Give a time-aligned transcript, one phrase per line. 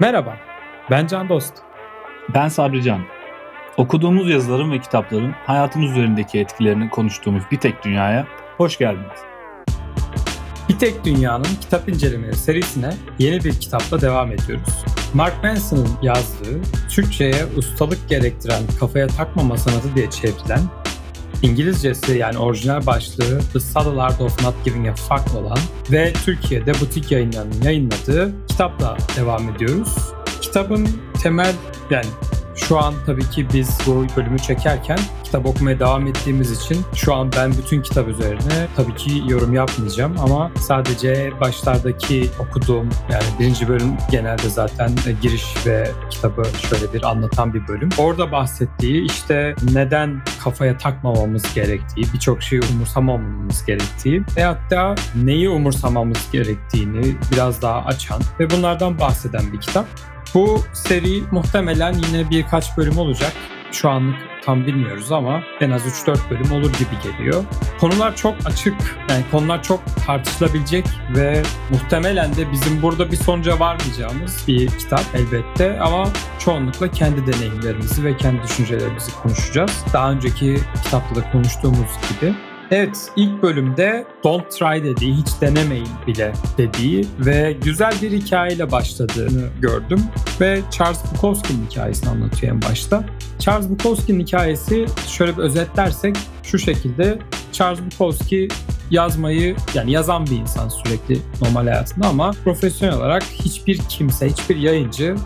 [0.00, 0.36] Merhaba,
[0.90, 1.52] ben Can Dost.
[2.34, 3.00] Ben Sabri Can.
[3.76, 9.18] Okuduğumuz yazıların ve kitapların hayatımız üzerindeki etkilerini konuştuğumuz Bir Tek Dünya'ya hoş geldiniz.
[10.68, 14.84] Bir Tek Dünya'nın kitap incelemeleri serisine yeni bir kitapla devam ediyoruz.
[15.14, 16.60] Mark Manson'ın yazdığı,
[16.90, 20.60] Türkçe'ye ustalık gerektiren kafaya takmama sanatı diye çevrilen,
[21.42, 25.58] İngilizcesi yani orijinal başlığı The Subtle Art of Not Giving a Fuck olan
[25.90, 29.96] ve Türkiye'de butik yayınlarının yayınladığı kitapla devam ediyoruz.
[30.40, 30.88] Kitabın
[31.22, 31.52] temel
[31.90, 32.06] yani
[32.56, 37.30] şu an tabii ki biz bu bölümü çekerken kitap okumaya devam ettiğimiz için şu an
[37.36, 43.96] ben bütün kitap üzerine tabii ki yorum yapmayacağım ama sadece başlardaki okuduğum yani birinci bölüm
[44.10, 47.88] genelde zaten giriş ve kitabı şöyle bir anlatan bir bölüm.
[47.98, 56.28] Orada bahsettiği işte neden kafaya takmamamız gerektiği, birçok şeyi umursamamamız gerektiği ve hatta neyi umursamamız
[56.32, 59.86] gerektiğini biraz daha açan ve bunlardan bahseden bir kitap.
[60.34, 63.32] Bu seri muhtemelen yine birkaç bölüm olacak.
[63.72, 67.44] Şu anlık tam bilmiyoruz ama en az 3-4 bölüm olur gibi geliyor.
[67.80, 68.74] Konular çok açık,
[69.10, 70.86] yani konular çok tartışılabilecek
[71.16, 78.04] ve muhtemelen de bizim burada bir sonuca varmayacağımız bir kitap elbette ama çoğunlukla kendi deneyimlerimizi
[78.04, 79.84] ve kendi düşüncelerimizi konuşacağız.
[79.92, 82.34] Daha önceki kitapta da konuştuğumuz gibi.
[82.70, 89.48] Evet ilk bölümde don't try dediği, hiç denemeyin bile dediği ve güzel bir hikayeyle başladığını
[89.60, 90.02] gördüm.
[90.40, 93.04] Ve Charles Bukowski'nin hikayesini anlatıyor en başta.
[93.38, 97.18] Charles Bukowski'nin hikayesi şöyle bir özetlersek şu şekilde.
[97.52, 98.48] Charles Bukowski
[98.90, 105.16] yazmayı yani yazan bir insan sürekli normal hayatında ama profesyonel olarak hiçbir kimse, hiçbir yayıncı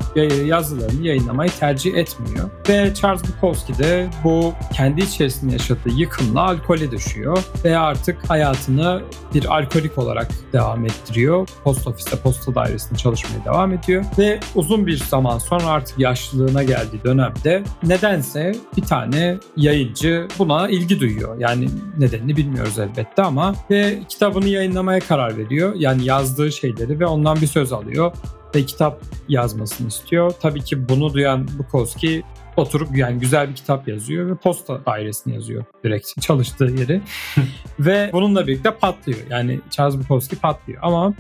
[0.44, 2.50] yazılarını yayınlamayı tercih etmiyor.
[2.68, 9.02] Ve Charles Bukowski de bu kendi içerisinde yaşadığı yıkımla alkole düşüyor ve artık hayatını
[9.34, 11.48] bir alkolik olarak devam ettiriyor.
[11.64, 17.04] Post ofiste, posta dairesinde çalışmaya devam ediyor ve uzun bir zaman sonra artık yaşlılığına geldiği
[17.04, 21.38] dönemde nedense bir tane yayıncı buna ilgi duyuyor.
[21.38, 21.68] Yani
[21.98, 25.74] nedenini bilmiyoruz elbette ama ve kitabını yayınlamaya karar veriyor.
[25.76, 28.12] Yani yazdığı şeyleri ve ondan bir söz alıyor
[28.54, 30.32] ve kitap yazmasını istiyor.
[30.42, 32.22] Tabii ki bunu duyan Bukowski
[32.56, 37.00] oturup yani güzel bir kitap yazıyor ve posta dairesini yazıyor direkt çalıştığı yeri.
[37.80, 39.18] ve bununla birlikte patlıyor.
[39.30, 41.14] Yani Charles Bukowski patlıyor ama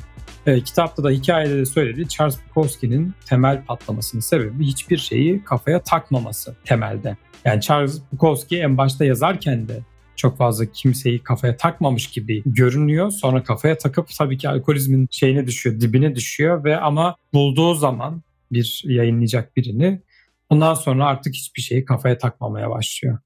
[0.46, 6.56] e, kitapta da hikayede de söylediği Charles Bukowski'nin temel patlamasının sebebi hiçbir şeyi kafaya takmaması
[6.64, 7.16] temelde.
[7.44, 9.80] Yani Charles Bukowski en başta yazarken de
[10.20, 13.10] çok fazla kimseyi kafaya takmamış gibi görünüyor.
[13.10, 18.22] Sonra kafaya takıp tabii ki alkolizmin şeyine düşüyor, dibine düşüyor ve ama bulduğu zaman
[18.52, 20.02] bir yayınlayacak birini
[20.48, 23.18] ondan sonra artık hiçbir şeyi kafaya takmamaya başlıyor.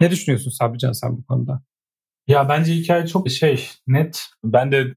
[0.00, 1.62] Ne düşünüyorsun Sabrican sen bu konuda?
[2.28, 4.26] Ya bence hikaye çok şey net.
[4.44, 4.94] Ben de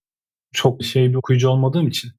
[0.53, 2.11] çok şey bir okuyucu olmadığım için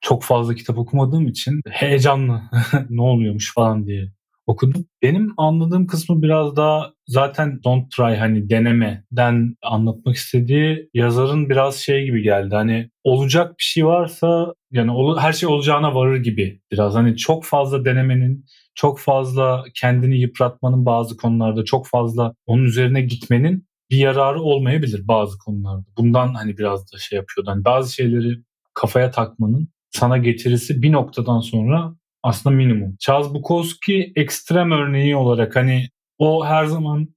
[0.00, 2.42] çok fazla kitap okumadığım için heyecanlı
[2.90, 4.12] ne oluyormuş falan diye
[4.46, 4.86] okudum.
[5.02, 12.04] Benim anladığım kısmı biraz daha zaten don't try hani denemeden anlatmak istediği yazarın biraz şey
[12.04, 12.54] gibi geldi.
[12.54, 16.94] Hani olacak bir şey varsa yani her şey olacağına varır gibi biraz.
[16.94, 23.66] Hani çok fazla denemenin çok fazla kendini yıpratmanın bazı konularda çok fazla onun üzerine gitmenin
[23.90, 25.84] bir yararı olmayabilir bazı konularda.
[25.98, 27.50] Bundan hani biraz da şey yapıyordu.
[27.50, 28.42] Hani bazı şeyleri
[28.74, 32.96] kafaya takmanın sana getirisi bir noktadan sonra aslında minimum.
[33.00, 35.88] Charles Bukowski ekstrem örneği olarak hani
[36.22, 37.08] o her zaman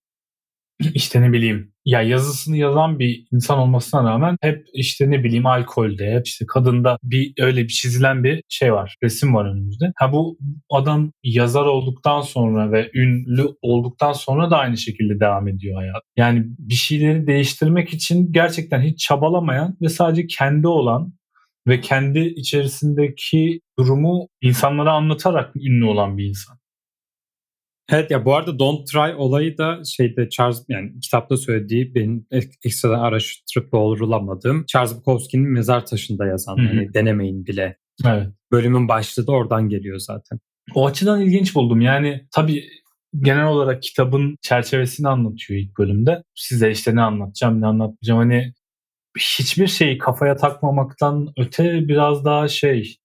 [0.93, 6.11] işte ne bileyim ya yazısını yazan bir insan olmasına rağmen hep işte ne bileyim alkolde
[6.11, 9.91] hep işte kadında bir öyle bir çizilen bir şey var resim var önümüzde.
[9.95, 10.37] Ha bu
[10.69, 16.03] adam yazar olduktan sonra ve ünlü olduktan sonra da aynı şekilde devam ediyor hayat.
[16.17, 21.13] Yani bir şeyleri değiştirmek için gerçekten hiç çabalamayan ve sadece kendi olan
[21.67, 26.57] ve kendi içerisindeki durumu insanlara anlatarak ünlü olan bir insan.
[27.89, 32.27] Evet ya bu arada Don't Try olayı da şeyde Charles yani kitapta söylediği benim
[32.65, 36.65] ekstradan araştırıp doğrulamadığım Charles Bukowski'nin mezar taşında yazan Hı-hı.
[36.65, 37.77] yani denemeyin bile.
[38.05, 38.27] Evet.
[38.51, 40.39] Bölümün başlığı da oradan geliyor zaten.
[40.73, 41.81] O açıdan ilginç buldum.
[41.81, 42.63] Yani tabii
[43.21, 46.23] genel olarak kitabın çerçevesini anlatıyor ilk bölümde.
[46.35, 48.19] Size işte ne anlatacağım ne anlatmayacağım.
[48.19, 48.53] Hani
[49.17, 52.97] hiçbir şeyi kafaya takmamaktan öte biraz daha şey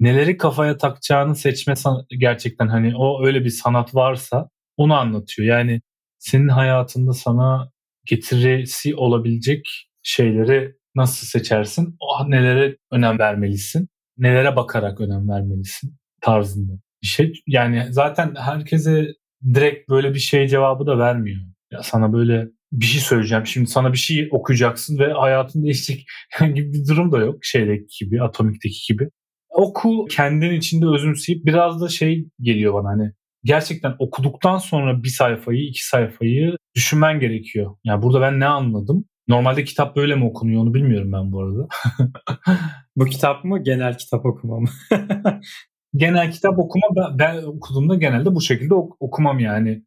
[0.00, 1.74] neleri kafaya takacağını seçme
[2.08, 5.48] gerçekten hani o öyle bir sanat varsa onu anlatıyor.
[5.48, 5.80] Yani
[6.18, 7.70] senin hayatında sana
[8.06, 11.96] getirisi olabilecek şeyleri nasıl seçersin?
[12.00, 13.88] O nelere önem vermelisin?
[14.18, 16.72] Nelere bakarak önem vermelisin tarzında
[17.02, 17.32] bir şey.
[17.46, 19.06] Yani zaten herkese
[19.54, 21.40] direkt böyle bir şey cevabı da vermiyor.
[21.72, 23.46] Ya sana böyle bir şey söyleyeceğim.
[23.46, 26.06] Şimdi sana bir şey okuyacaksın ve hayatın değişecek
[26.40, 27.44] gibi bir durum da yok.
[27.44, 29.08] Şeydeki gibi, Atomik'teki gibi.
[29.58, 33.12] Oku kendin içinde özümseyip biraz da şey geliyor bana hani
[33.44, 37.76] gerçekten okuduktan sonra bir sayfayı iki sayfayı düşünmen gerekiyor.
[37.84, 39.04] Yani burada ben ne anladım?
[39.28, 41.68] Normalde kitap böyle mi okunuyor onu bilmiyorum ben bu arada.
[42.96, 44.68] bu kitap mı genel kitap okuma mı?
[45.96, 49.84] genel kitap okuma ben, ben okuduğumda genelde bu şekilde ok- okumam yani.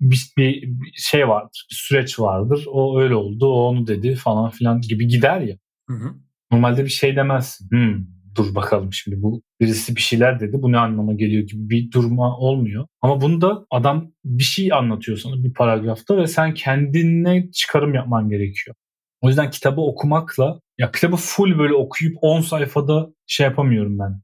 [0.00, 2.64] Bir, bir, bir şey vardır, bir süreç vardır.
[2.72, 5.56] O öyle oldu, o onu dedi falan filan gibi gider ya.
[5.88, 6.14] Hı hı.
[6.52, 7.70] Normalde bir şey demezsin.
[7.70, 8.06] Hmm,
[8.36, 12.36] dur bakalım şimdi bu birisi bir şeyler dedi bu ne anlama geliyor gibi bir durma
[12.38, 12.86] olmuyor.
[13.02, 18.76] Ama bunda adam bir şey anlatıyor sana bir paragrafta ve sen kendine çıkarım yapman gerekiyor.
[19.20, 24.22] O yüzden kitabı okumakla ya kitabı full böyle okuyup 10 sayfada şey yapamıyorum ben.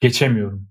[0.00, 0.68] Geçemiyorum.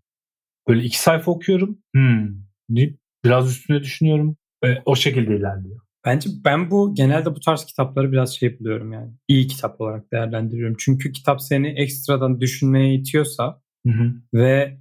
[0.68, 1.80] Böyle iki sayfa okuyorum.
[1.95, 5.80] Hmm deyip biraz üstüne düşünüyorum ve o şekilde ilerliyor.
[6.06, 9.12] Bence ben bu genelde bu tarz kitapları biraz şey buluyorum yani.
[9.28, 10.76] İyi kitap olarak değerlendiriyorum.
[10.80, 14.14] Çünkü kitap seni ekstradan düşünmeye itiyorsa hı hı.
[14.34, 14.80] ve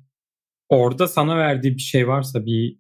[0.69, 2.79] orada sana verdiği bir şey varsa bir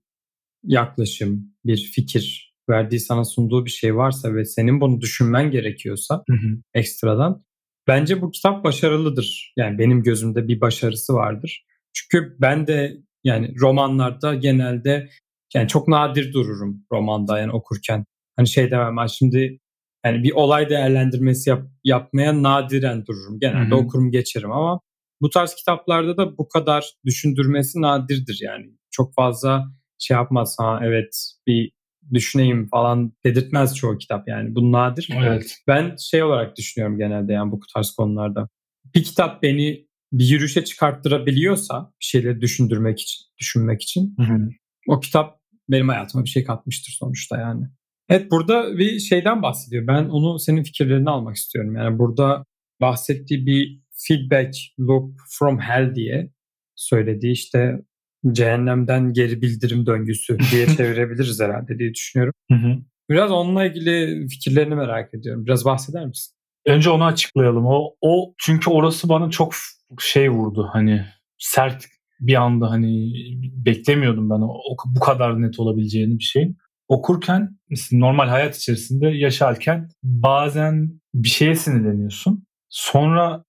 [0.65, 6.37] yaklaşım, bir fikir verdiği sana sunduğu bir şey varsa ve senin bunu düşünmen gerekiyorsa hı
[6.37, 6.59] hı.
[6.75, 7.45] ekstradan
[7.89, 9.53] bence bu kitap başarılıdır.
[9.57, 11.65] Yani benim gözümde bir başarısı vardır.
[11.93, 15.09] Çünkü ben de yani romanlarda genelde
[15.55, 18.05] yani çok nadir dururum romanda yani okurken.
[18.37, 19.59] Hani şey demem ben şimdi
[20.07, 23.41] yani bir olay değerlendirmesi yap, yapmaya nadiren dururum.
[23.41, 23.81] Genelde Hı-hı.
[23.81, 24.81] okurum geçerim ama
[25.21, 28.67] bu tarz kitaplarda da bu kadar düşündürmesi nadirdir yani.
[28.91, 29.65] Çok fazla
[29.99, 31.73] şey yapmaz ha evet bir
[32.13, 34.55] düşüneyim falan dedirtmez çoğu kitap yani.
[34.55, 35.09] Bu nadir.
[35.17, 35.57] Evet.
[35.67, 38.49] Ben şey olarak düşünüyorum genelde yani bu tarz konularda.
[38.95, 44.49] Bir kitap beni bir yürüyüşe çıkarttırabiliyorsa bir şeyleri düşündürmek için, düşünmek için hı hı.
[44.89, 47.65] o kitap benim hayatıma bir şey katmıştır sonuçta yani.
[48.13, 49.87] Evet burada bir şeyden bahsediyor.
[49.87, 51.77] Ben onu senin fikirlerini almak istiyorum.
[51.77, 52.45] Yani burada
[52.81, 56.31] bahsettiği bir feedback loop from hell diye
[56.75, 57.83] söylediği işte
[58.33, 62.35] cehennemden geri bildirim döngüsü diye çevirebiliriz herhalde diye düşünüyorum.
[63.11, 65.45] Biraz onunla ilgili fikirlerini merak ediyorum.
[65.47, 66.35] Biraz bahseder misin?
[66.67, 67.67] Önce onu açıklayalım.
[67.67, 69.55] O, o çünkü orası bana çok
[69.99, 71.05] şey vurdu hani
[71.39, 71.85] sert
[72.21, 73.13] bir anda hani
[73.67, 76.57] beklemiyordum ben o, bu kadar net olabileceğini bir şeyin
[76.89, 77.59] okurken
[77.93, 82.47] normal hayat içerisinde yaşarken bazen bir şeye sinirleniyorsun.
[82.69, 83.45] Sonra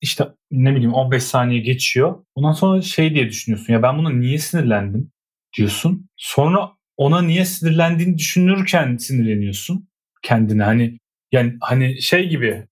[0.00, 2.24] işte ne bileyim 15 saniye geçiyor.
[2.34, 5.12] Ondan sonra şey diye düşünüyorsun ya ben buna niye sinirlendim
[5.56, 6.08] diyorsun.
[6.16, 9.88] Sonra ona niye sinirlendiğini düşünürken sinirleniyorsun
[10.22, 10.98] kendine hani
[11.32, 12.66] yani hani şey gibi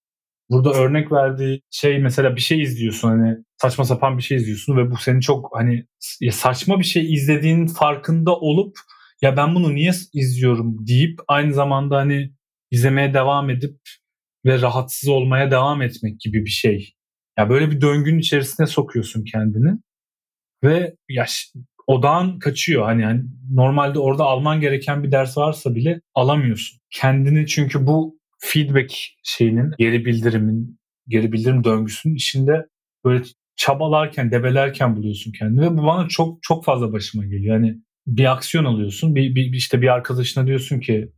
[0.50, 4.90] burada örnek verdiği şey mesela bir şey izliyorsun hani saçma sapan bir şey izliyorsun ve
[4.90, 5.86] bu seni çok hani
[6.30, 8.76] saçma bir şey izlediğin farkında olup
[9.22, 12.32] ya ben bunu niye izliyorum deyip aynı zamanda hani
[12.70, 13.78] izlemeye devam edip
[14.46, 16.92] ve rahatsız olmaya devam etmek gibi bir şey.
[17.38, 19.78] Ya böyle bir döngünün içerisine sokuyorsun kendini
[20.64, 21.26] ve ya
[21.86, 22.84] odağın kaçıyor.
[22.84, 26.80] Hani yani normalde orada alman gereken bir ders varsa bile alamıyorsun.
[26.90, 30.78] Kendini çünkü bu feedback şeyinin, geri bildirimin,
[31.08, 32.66] geri bildirim döngüsünün içinde
[33.04, 33.24] böyle
[33.56, 37.54] çabalarken, debelerken buluyorsun kendini ve bu bana çok çok fazla başıma geliyor.
[37.54, 39.14] Yani bir aksiyon alıyorsun.
[39.14, 41.12] Bir, bir işte bir arkadaşına diyorsun ki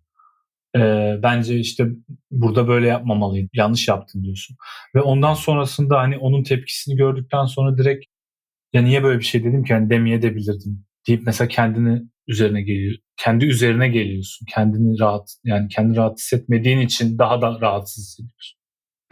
[0.76, 0.80] e,
[1.22, 1.86] bence işte
[2.30, 3.50] burada böyle yapmamalıydın.
[3.52, 4.56] Yanlış yaptın diyorsun.
[4.94, 8.04] Ve ondan sonrasında hani onun tepkisini gördükten sonra direkt
[8.72, 12.62] ya niye böyle bir şey dedim ki hani demeye de bilirdim deyip mesela kendini üzerine
[12.62, 12.96] geliyor.
[13.16, 14.46] Kendi üzerine geliyorsun.
[14.46, 18.57] Kendini rahat yani kendi rahat hissetmediğin için daha da rahatsız hissediyorsun.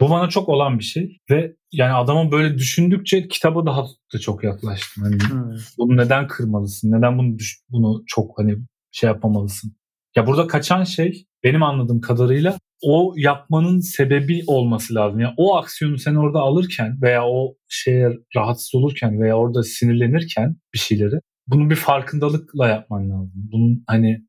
[0.01, 4.43] Bu bana çok olan bir şey ve yani adamı böyle düşündükçe kitaba daha da çok
[4.43, 5.03] yaklaştım.
[5.03, 5.57] Hani hmm.
[5.77, 6.91] bunu neden kırmalısın?
[6.91, 7.37] Neden bunu
[7.69, 8.55] bunu çok hani
[8.91, 9.75] şey yapmamalısın?
[10.15, 15.19] Ya burada kaçan şey benim anladığım kadarıyla o yapmanın sebebi olması lazım.
[15.19, 20.79] Yani o aksiyonu sen orada alırken veya o şeye rahatsız olurken veya orada sinirlenirken bir
[20.79, 21.15] şeyleri
[21.47, 23.33] bunu bir farkındalıkla yapman lazım.
[23.35, 24.27] Bunun hani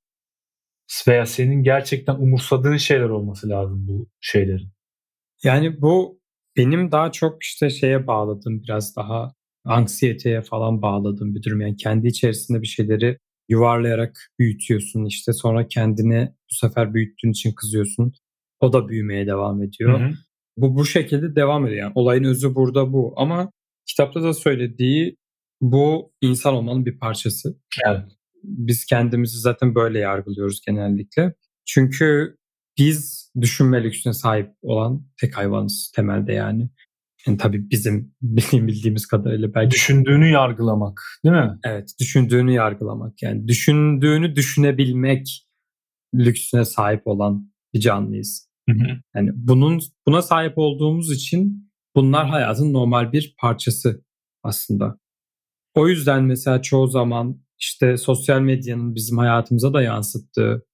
[1.08, 4.72] veya senin gerçekten umursadığın şeyler olması lazım bu şeylerin.
[5.44, 6.20] Yani bu
[6.56, 11.60] benim daha çok işte şeye bağladığım biraz daha anksiyeteye falan bağladığım bir durum.
[11.60, 13.18] Yani kendi içerisinde bir şeyleri
[13.48, 18.12] yuvarlayarak büyütüyorsun işte sonra kendini bu sefer büyüttüğün için kızıyorsun.
[18.60, 20.00] O da büyümeye devam ediyor.
[20.00, 20.12] Hı hı.
[20.56, 21.80] Bu bu şekilde devam ediyor.
[21.80, 23.52] Yani olayın özü burada bu ama
[23.86, 25.16] kitapta da söylediği
[25.60, 27.58] bu insan olmanın bir parçası.
[27.86, 28.00] Evet.
[28.42, 31.34] Biz kendimizi zaten böyle yargılıyoruz genellikle.
[31.66, 32.36] Çünkü
[32.78, 36.70] biz düşünme lüksüne sahip olan tek hayvanız temelde yani.
[37.26, 41.58] Yani tabii bizim bildiğim bildiğimiz kadarıyla belki düşündüğünü yargılamak, değil mi?
[41.64, 43.22] Evet, düşündüğünü yargılamak.
[43.22, 45.46] Yani düşündüğünü düşünebilmek
[46.14, 48.48] lüksüne sahip olan bir canlıyız.
[48.68, 48.86] Hı hı.
[49.14, 54.04] Yani bunun buna sahip olduğumuz için bunlar hayatın normal bir parçası
[54.42, 54.98] aslında.
[55.74, 60.66] O yüzden mesela çoğu zaman işte sosyal medyanın bizim hayatımıza da yansıttığı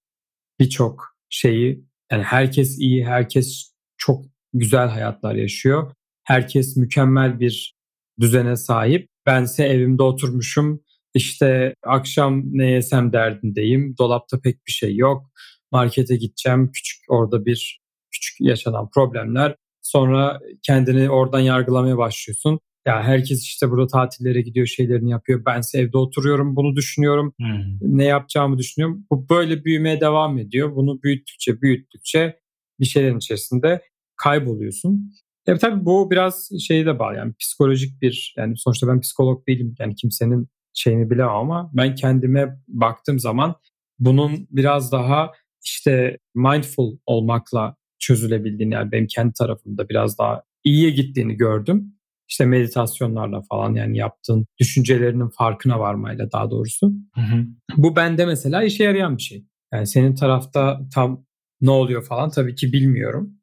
[0.59, 5.91] birçok şeyi yani herkes iyi, herkes çok güzel hayatlar yaşıyor.
[6.23, 7.75] Herkes mükemmel bir
[8.19, 9.09] düzene sahip.
[9.25, 10.81] Bense evimde oturmuşum.
[11.13, 13.95] İşte akşam ne yesem derdindeyim.
[13.99, 15.31] Dolapta pek bir şey yok.
[15.71, 16.71] Markete gideceğim.
[16.71, 17.81] Küçük orada bir
[18.11, 19.55] küçük yaşanan problemler.
[19.81, 22.59] Sonra kendini oradan yargılamaya başlıyorsun.
[22.87, 25.45] Ya herkes işte burada tatillere gidiyor, şeylerini yapıyor.
[25.45, 27.33] Bense evde oturuyorum, bunu düşünüyorum.
[27.37, 27.77] Hmm.
[27.81, 29.05] Ne yapacağımı düşünüyorum.
[29.11, 30.75] Bu böyle büyümeye devam ediyor.
[30.75, 32.39] Bunu büyüttükçe, büyüttükçe
[32.79, 33.81] bir şeylerin içerisinde
[34.17, 35.11] kayboluyorsun.
[35.47, 39.75] Ya tabii bu biraz şeyi de bağlı yani psikolojik bir yani sonuçta ben psikolog değilim
[39.79, 43.55] yani kimsenin şeyini bilemem ama ben kendime baktığım zaman
[43.99, 45.31] bunun biraz daha
[45.65, 51.94] işte mindful olmakla çözülebildiğini yani benim kendi tarafımda biraz daha iyiye gittiğini gördüm.
[52.29, 56.93] İşte meditasyonlarla falan yani yaptığın düşüncelerinin farkına varmayla daha doğrusu.
[57.15, 57.45] Hı hı.
[57.77, 59.45] Bu bende mesela işe yarayan bir şey.
[59.73, 61.25] Yani senin tarafta tam
[61.61, 63.33] ne oluyor falan tabii ki bilmiyorum.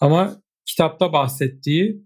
[0.00, 2.02] Ama kitapta bahsettiği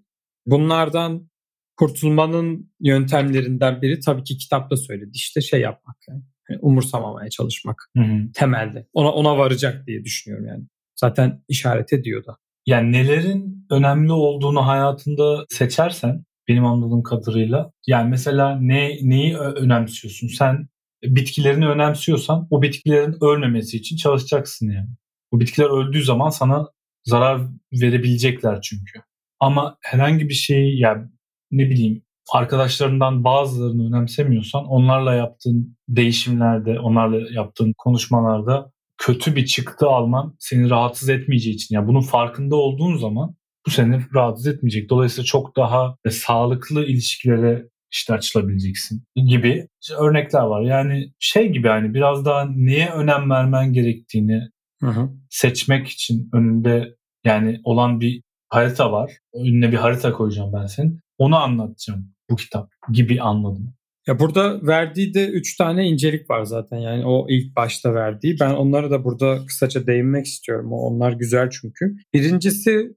[0.46, 1.30] bunlardan
[1.76, 5.10] kurtulmanın yöntemlerinden biri tabii ki kitapta söyledi.
[5.14, 6.22] İşte şey yapmak yani.
[6.60, 8.32] umursamamaya çalışmak hı hı.
[8.34, 8.86] temelde.
[8.92, 10.64] Ona ona varacak diye düşünüyorum yani.
[10.96, 12.36] Zaten işaret ediyor da.
[12.66, 20.28] Yani nelerin önemli olduğunu hayatında seçersen benim anladığım kadarıyla yani mesela ne neyi önemsiyorsun?
[20.28, 20.68] Sen
[21.04, 24.88] bitkilerini önemsiyorsan o bitkilerin ölmemesi için çalışacaksın yani.
[25.32, 26.68] Bu bitkiler öldüğü zaman sana
[27.04, 27.40] zarar
[27.72, 29.00] verebilecekler çünkü.
[29.40, 31.06] Ama herhangi bir şeyi yani
[31.50, 40.36] ne bileyim arkadaşlarından bazılarını önemsemiyorsan onlarla yaptığın değişimlerde, onlarla yaptığın konuşmalarda kötü bir çıktı alman
[40.38, 41.74] seni rahatsız etmeyeceği için.
[41.74, 43.36] Yani bunun farkında olduğun zaman
[43.66, 44.90] bu seni rahatsız etmeyecek.
[44.90, 50.62] Dolayısıyla çok daha e, sağlıklı ilişkilere işte açılabileceksin gibi örnekler var.
[50.62, 54.40] Yani şey gibi hani biraz daha neye önem vermen gerektiğini
[54.80, 55.10] hı hı.
[55.30, 59.12] seçmek için önünde yani olan bir harita var.
[59.34, 61.00] Önüne bir harita koyacağım ben senin.
[61.18, 63.74] Onu anlatacağım bu kitap gibi anladım.
[64.06, 68.36] Ya burada verdiği de 3 tane incelik var zaten yani o ilk başta verdiği.
[68.40, 70.72] Ben onlara da burada kısaca değinmek istiyorum.
[70.72, 71.96] Onlar güzel çünkü.
[72.14, 72.96] Birincisi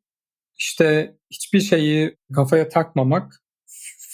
[0.58, 3.44] işte hiçbir şeyi kafaya takmamak,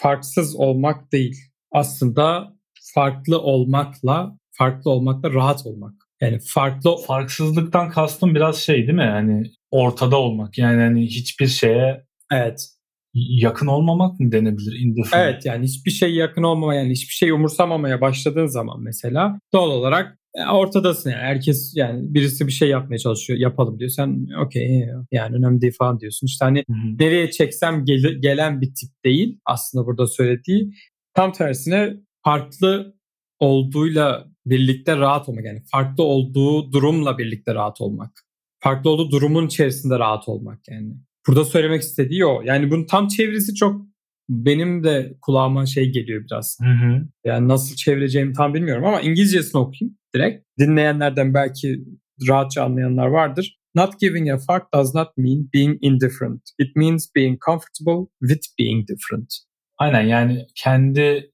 [0.02, 1.36] farksız olmak değil.
[1.72, 2.54] Aslında
[2.94, 5.94] farklı olmakla, farklı olmakla rahat olmak.
[6.22, 9.02] Yani farklı farksızlıktan kastım biraz şey değil mi?
[9.02, 10.58] Yani ortada olmak.
[10.58, 12.75] Yani hani hiçbir şeye Evet
[13.16, 14.80] yakın olmamak mı denebilir?
[14.80, 15.34] Indifferent.
[15.34, 20.20] Evet yani hiçbir şey yakın olmama yani hiçbir şey umursamamaya başladığın zaman mesela doğal olarak
[20.36, 25.36] e, ortadasın yani herkes yani birisi bir şey yapmaya çalışıyor yapalım diyor sen okey yani
[25.36, 26.98] önemli değil falan diyorsun işte hani Hı-hı.
[27.00, 30.72] nereye çeksem gel- gelen bir tip değil aslında burada söylediği
[31.14, 31.94] tam tersine
[32.24, 32.96] farklı
[33.40, 38.12] olduğuyla birlikte rahat olmak yani farklı olduğu durumla birlikte rahat olmak
[38.60, 40.94] farklı olduğu durumun içerisinde rahat olmak yani
[41.28, 42.42] burada söylemek istediği o.
[42.42, 43.82] Yani bunun tam çevirisi çok
[44.30, 46.58] benim de kulağıma şey geliyor biraz.
[46.62, 47.08] Hı hı.
[47.26, 50.46] Yani nasıl çevireceğimi tam bilmiyorum ama İngilizcesini okuyayım direkt.
[50.60, 51.84] Dinleyenlerden belki
[52.28, 53.60] rahatça anlayanlar vardır.
[53.76, 56.42] Not giving a fuck does not mean being indifferent.
[56.60, 59.34] It means being comfortable with being different.
[59.78, 61.32] Aynen yani kendi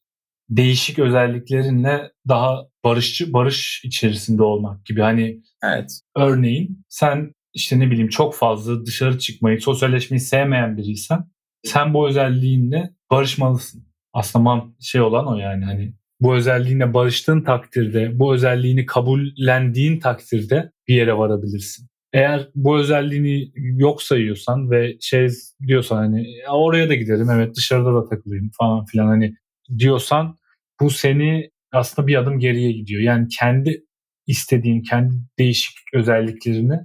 [0.49, 5.01] değişik özelliklerinle daha barışçı barış içerisinde olmak gibi.
[5.01, 5.99] Hani evet.
[6.15, 11.31] Örneğin sen işte ne bileyim çok fazla dışarı çıkmayı, sosyalleşmeyi sevmeyen biriysen
[11.63, 13.87] sen bu özelliğinle barışmalısın.
[14.13, 20.95] Aslında şey olan o yani hani bu özelliğinle barıştığın takdirde, bu özelliğini kabullendiğin takdirde bir
[20.95, 21.87] yere varabilirsin.
[22.13, 25.27] Eğer bu özelliğini yok sayıyorsan ve şey
[25.67, 29.35] diyorsan hani oraya da giderim evet dışarıda da takılayım falan filan hani
[29.77, 30.37] diyorsan
[30.81, 33.01] bu seni aslında bir adım geriye gidiyor.
[33.01, 33.83] Yani kendi
[34.27, 36.79] istediğin, kendi değişik özelliklerini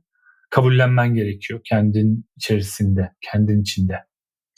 [0.57, 3.97] kabullenmen gerekiyor kendin içerisinde, kendin içinde.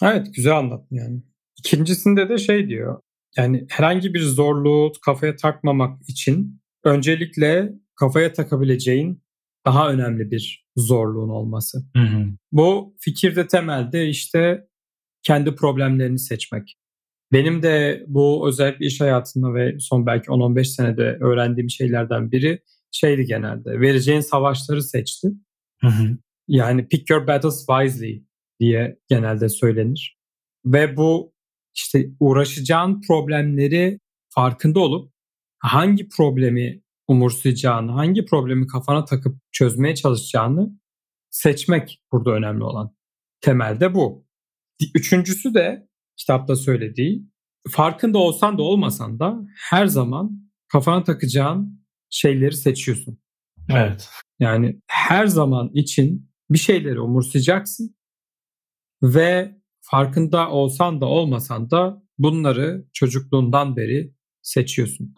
[0.02, 1.22] Evet güzel anlattın yani.
[1.58, 3.00] İkincisinde de şey diyor.
[3.36, 9.22] Yani herhangi bir zorluğu kafaya takmamak için öncelikle kafaya takabileceğin
[9.66, 11.78] daha önemli bir zorluğun olması.
[11.96, 12.26] Hı hı.
[12.52, 14.66] Bu fikirde temelde işte
[15.22, 16.78] kendi problemlerini seçmek.
[17.32, 23.24] Benim de bu özellikle iş hayatında ve son belki 10-15 senede öğrendiğim şeylerden biri şeydi
[23.24, 23.80] genelde.
[23.80, 25.28] Vereceğin savaşları seçti.
[25.80, 26.18] Hı hı.
[26.48, 28.24] Yani pick your battles wisely
[28.60, 30.18] diye genelde söylenir.
[30.64, 31.34] Ve bu
[31.74, 35.12] işte uğraşacağın problemleri farkında olup
[35.58, 40.78] hangi problemi umursayacağını, hangi problemi kafana takıp çözmeye çalışacağını
[41.30, 42.96] seçmek burada önemli olan.
[43.40, 44.26] Temelde bu.
[44.94, 47.22] Üçüncüsü de kitapta söylediği
[47.70, 53.18] farkında olsan da olmasan da her zaman kafana takacağın şeyleri seçiyorsun.
[53.68, 54.08] Evet.
[54.40, 57.96] Yani her zaman için bir şeyleri umursayacaksın
[59.02, 65.14] ve farkında olsan da olmasan da bunları çocukluğundan beri seçiyorsun.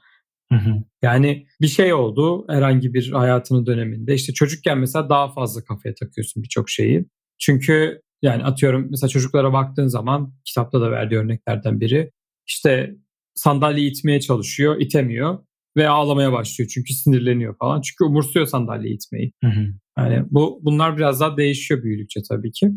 [0.53, 0.75] Hı hı.
[1.03, 4.15] Yani bir şey oldu herhangi bir hayatının döneminde.
[4.15, 7.07] İşte çocukken mesela daha fazla kafaya takıyorsun birçok şeyi.
[7.39, 12.11] Çünkü yani atıyorum mesela çocuklara baktığın zaman kitapta da verdiği örneklerden biri.
[12.47, 12.97] işte
[13.35, 15.39] sandalye itmeye çalışıyor, itemiyor
[15.77, 17.81] ve ağlamaya başlıyor çünkü sinirleniyor falan.
[17.81, 19.33] Çünkü umursuyor sandalye itmeyi.
[19.45, 19.67] Hı hı.
[19.99, 22.73] Yani bu bunlar biraz daha değişiyor büyüdükçe tabii ki.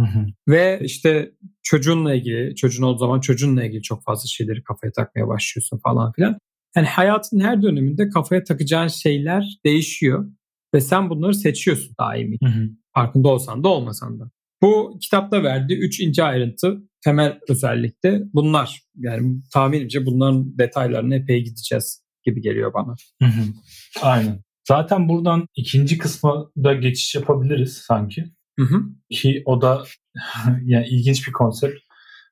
[0.00, 0.26] Hı hı.
[0.48, 5.78] Ve işte çocuğunla ilgili, çocuğun olduğu zaman çocuğunla ilgili çok fazla şeyleri kafaya takmaya başlıyorsun
[5.78, 6.38] falan filan.
[6.76, 10.28] Yani hayatın her döneminde kafaya takacağın şeyler değişiyor
[10.74, 12.36] ve sen bunları seçiyorsun daimi.
[12.44, 12.68] Hı hı.
[12.94, 14.30] Farkında olsan da olmasan da.
[14.62, 18.82] Bu kitapta verdiği üç ince ayrıntı temel özellikle bunlar.
[18.96, 22.94] Yani tahminimce bunların detaylarına epey gideceğiz gibi geliyor bana.
[23.22, 23.42] Hı hı.
[24.02, 24.40] Aynen.
[24.68, 28.24] Zaten buradan ikinci kısma da geçiş yapabiliriz sanki.
[28.58, 28.82] Hı hı.
[29.10, 29.84] Ki o da
[30.64, 31.78] yani ilginç bir konsept.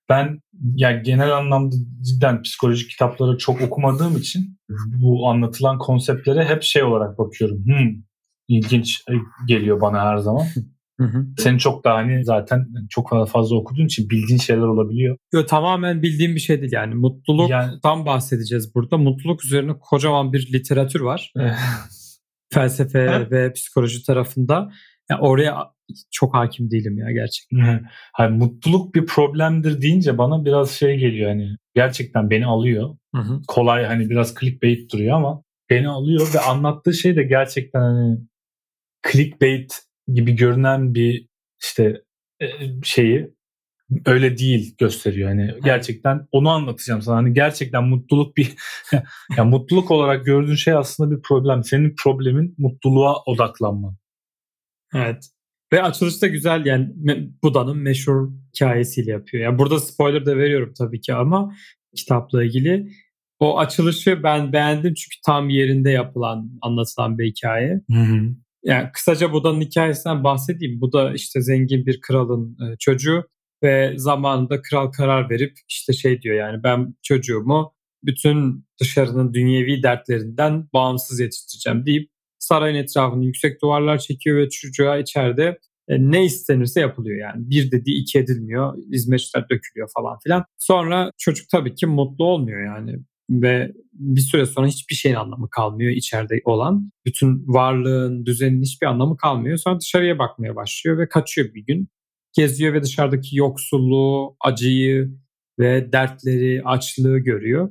[0.08, 0.40] Ben
[0.74, 7.18] ya genel anlamda cidden psikolojik kitapları çok okumadığım için bu anlatılan konseptlere hep şey olarak
[7.18, 7.64] bakıyorum.
[7.64, 8.02] Hmm,
[8.48, 9.04] ilginç
[9.48, 10.46] geliyor bana her zaman.
[11.00, 11.26] Hı hı.
[11.38, 15.16] Senin çok daha hani zaten çok fazla okuduğun için bildiğin şeyler olabiliyor.
[15.32, 16.94] Yo, tamamen bildiğim bir şey değil yani.
[16.94, 18.98] Mutluluktan Yani- bahsedeceğiz burada.
[18.98, 21.32] Mutluluk üzerine kocaman bir literatür var.
[22.52, 23.32] Felsefe Evet.
[23.32, 24.70] ve psikoloji tarafında.
[25.10, 25.56] Ya oraya
[26.10, 27.86] çok hakim değilim ya gerçekten.
[28.12, 32.96] hani mutluluk bir problemdir deyince bana biraz şey geliyor hani gerçekten beni alıyor.
[33.14, 33.40] Hı hı.
[33.48, 38.18] kolay hani biraz clickbait duruyor ama beni alıyor ve anlattığı şey de gerçekten hani
[39.12, 39.82] clickbait
[40.14, 41.28] gibi görünen bir
[41.62, 42.02] işte
[42.42, 42.46] e,
[42.82, 43.36] şeyi
[44.06, 45.28] öyle değil gösteriyor.
[45.28, 47.16] Hani gerçekten onu anlatacağım sana.
[47.16, 48.54] Hani gerçekten mutluluk bir
[49.37, 51.64] ya mutluluk olarak gördüğün şey aslında bir problem.
[51.64, 53.96] Senin problemin mutluluğa odaklanman.
[54.94, 55.31] Evet.
[55.72, 56.88] Ve açılışta güzel yani
[57.42, 59.44] Buda'nın meşhur hikayesiyle yapıyor.
[59.44, 61.54] Yani burada spoiler da veriyorum tabii ki ama
[61.96, 62.92] kitapla ilgili.
[63.38, 67.81] O açılışı ben beğendim çünkü tam yerinde yapılan, anlatılan bir hikaye.
[68.66, 70.81] Yani kısaca Buda'nın hikayesinden bahsedeyim.
[70.81, 73.24] Bu da işte zengin bir kralın e, çocuğu
[73.62, 77.74] ve zamanında kral karar verip işte şey diyor yani ben çocuğumu
[78.05, 85.59] bütün dışarının dünyevi dertlerinden bağımsız yetiştireceğim deyip sarayın etrafını yüksek duvarlar çekiyor ve çocuğa içeride
[85.88, 87.50] e, ne istenirse yapılıyor yani.
[87.50, 90.44] Bir dediği iki edilmiyor, hizmetçiler dökülüyor falan filan.
[90.59, 92.98] Sonra çocuk tabii ki mutlu olmuyor yani
[93.30, 96.92] ve bir süre sonra hiçbir şeyin anlamı kalmıyor içeride olan.
[97.06, 99.56] Bütün varlığın, düzenin hiçbir anlamı kalmıyor.
[99.56, 101.88] Sonra dışarıya bakmaya başlıyor ve kaçıyor bir gün.
[102.32, 105.10] Geziyor ve dışarıdaki yoksulluğu, acıyı
[105.58, 107.70] ve dertleri, açlığı görüyor.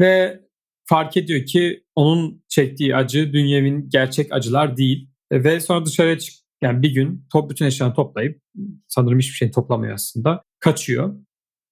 [0.00, 0.40] Ve
[0.84, 5.10] fark ediyor ki onun çektiği acı dünyevin gerçek acılar değil.
[5.32, 8.40] Ve sonra dışarıya çık yani bir gün top bütün eşyalarını toplayıp
[8.88, 10.42] sanırım hiçbir şey toplamıyor aslında.
[10.60, 11.14] Kaçıyor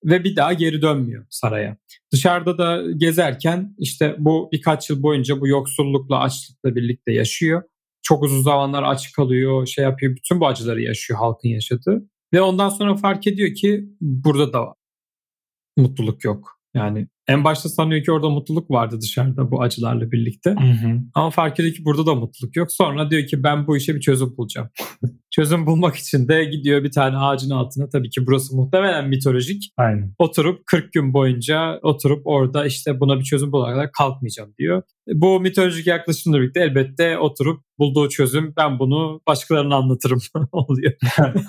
[0.05, 1.77] ve bir daha geri dönmüyor saraya.
[2.13, 7.63] Dışarıda da gezerken işte bu birkaç yıl boyunca bu yoksullukla açlıkla birlikte yaşıyor.
[8.03, 10.17] Çok uzun zamanlar aç kalıyor, şey yapıyor.
[10.17, 12.11] Bütün bu acıları yaşıyor halkın yaşadığı.
[12.35, 14.75] Ve ondan sonra fark ediyor ki burada da
[15.77, 16.61] mutluluk yok.
[16.75, 20.55] Yani en başta sanıyor ki orada mutluluk vardı dışarıda bu acılarla birlikte.
[21.15, 22.73] Ama fark ediyor ki burada da mutluluk yok.
[22.73, 24.69] Sonra diyor ki ben bu işe bir çözüm bulacağım.
[25.31, 27.89] çözüm bulmak için de gidiyor bir tane ağacın altına.
[27.89, 29.63] Tabii ki burası muhtemelen mitolojik.
[29.77, 30.15] Aynen.
[30.19, 34.83] Oturup 40 gün boyunca oturup orada işte buna bir çözüm bulana kadar kalkmayacağım diyor.
[35.09, 40.19] Bu mitolojik yaklaşımla birlikte elbette oturup bulduğu çözüm ben bunu başkalarına anlatırım
[40.53, 40.93] oluyor.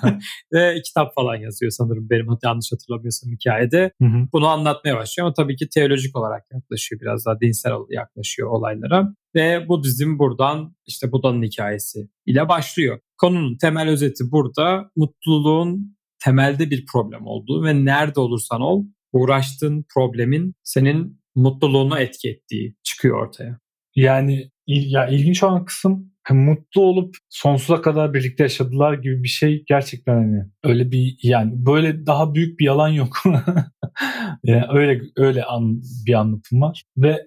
[0.52, 4.28] Ve kitap falan yazıyor sanırım benim yanlış hatırlamıyorsam hikayede Hı hı.
[4.32, 9.68] bunu anlatmaya başlıyor ama tabii ki teolojik olarak yaklaşıyor biraz daha dinsel yaklaşıyor olaylara ve
[9.68, 13.00] bu dizim buradan işte Buda'nın hikayesi ile başlıyor.
[13.18, 20.54] Konunun temel özeti burada mutluluğun temelde bir problem olduğu ve nerede olursan ol uğraştığın problemin
[20.64, 23.58] senin mutluluğunu etki ettiği çıkıyor ortaya.
[23.96, 29.28] Yani il- ya ilginç olan kısım hani mutlu olup sonsuza kadar birlikte yaşadılar gibi bir
[29.28, 33.22] şey gerçekten hani öyle bir yani böyle daha büyük bir yalan yok.
[34.44, 37.18] yani öyle öyle an, bir anlatım var ve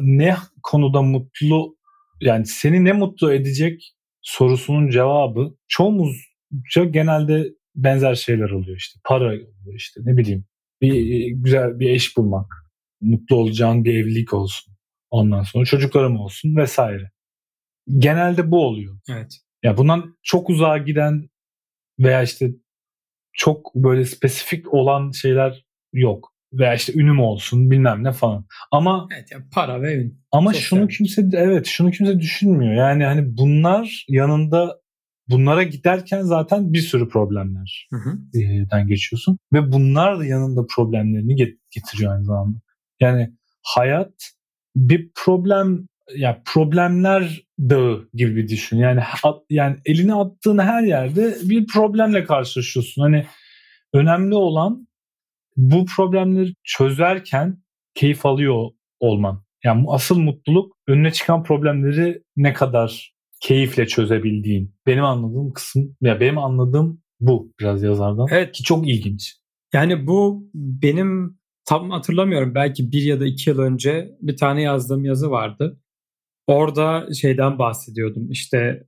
[0.00, 1.76] ne konuda mutlu
[2.20, 7.44] yani seni ne mutlu edecek sorusunun cevabı çoğumuzca genelde
[7.76, 9.00] benzer şeyler oluyor işte.
[9.04, 10.44] Para oluyor işte ne bileyim.
[10.80, 12.46] Bir güzel bir eş bulmak
[13.00, 14.71] mutlu olacağın bir evlilik olsun
[15.12, 17.10] ondan sonra çocuklarım olsun vesaire.
[17.98, 18.98] Genelde bu oluyor.
[19.10, 19.32] Evet.
[19.62, 21.28] Ya bundan çok uzağa giden
[21.98, 22.50] veya işte
[23.32, 26.32] çok böyle spesifik olan şeyler yok.
[26.52, 28.46] veya işte ünüm olsun bilmem ne falan.
[28.70, 30.24] Ama evet yani para ve ün.
[30.32, 30.62] Ama Sosyal.
[30.62, 32.74] şunu kimse evet şunu kimse düşünmüyor.
[32.74, 34.80] Yani hani bunlar yanında
[35.28, 37.88] bunlara giderken zaten bir sürü problemler
[38.70, 41.36] den geçiyorsun ve bunlar da yanında problemlerini
[41.70, 42.58] getiriyor aynı zamanda.
[43.00, 44.12] Yani hayat
[44.76, 48.78] bir problem ya problemler dağı gibi düşün.
[48.78, 49.00] Yani
[49.50, 53.02] yani elini attığın her yerde bir problemle karşılaşıyorsun.
[53.02, 53.26] Hani
[53.92, 54.88] önemli olan
[55.56, 57.62] bu problemleri çözerken
[57.94, 59.44] keyif alıyor olman.
[59.64, 64.74] Yani asıl mutluluk önüne çıkan problemleri ne kadar keyifle çözebildiğin.
[64.86, 68.26] Benim anladığım kısım ya benim anladığım bu biraz yazardan.
[68.30, 69.36] Evet ki çok ilginç.
[69.72, 71.38] Yani bu benim
[71.72, 75.80] tam hatırlamıyorum belki bir ya da iki yıl önce bir tane yazdığım yazı vardı.
[76.46, 78.86] Orada şeyden bahsediyordum işte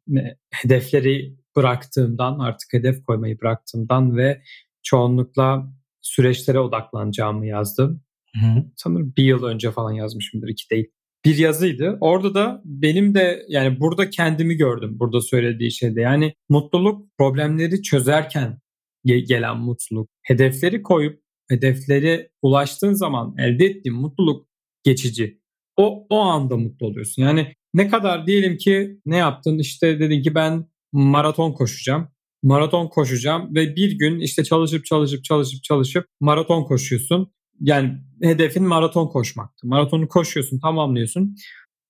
[0.50, 4.42] hedefleri bıraktığımdan artık hedef koymayı bıraktığımdan ve
[4.82, 8.02] çoğunlukla süreçlere odaklanacağımı yazdım.
[8.34, 8.64] Hı.
[8.76, 10.86] Sanırım bir yıl önce falan yazmışımdır iki değil.
[11.24, 11.98] Bir yazıydı.
[12.00, 16.00] Orada da benim de yani burada kendimi gördüm burada söylediği şeyde.
[16.00, 18.58] Yani mutluluk problemleri çözerken
[19.04, 20.08] gelen mutluluk.
[20.22, 24.46] Hedefleri koyup hedefleri ulaştığın zaman elde ettiğin mutluluk
[24.84, 25.40] geçici.
[25.76, 27.22] O, o anda mutlu oluyorsun.
[27.22, 32.08] Yani ne kadar diyelim ki ne yaptın işte dedin ki ben maraton koşacağım.
[32.42, 37.32] Maraton koşacağım ve bir gün işte çalışıp çalışıp çalışıp çalışıp maraton koşuyorsun.
[37.60, 39.66] Yani hedefin maraton koşmaktı.
[39.66, 41.36] Maratonu koşuyorsun, tamamlıyorsun.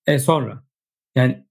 [0.07, 0.65] E sonra
[1.17, 1.45] yani